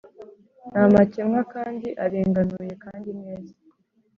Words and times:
ntamakemwa 0.69 1.41
kandi 1.53 1.87
arenganuye 2.03 2.73
kandi 2.83 3.09
neza, 3.21 3.53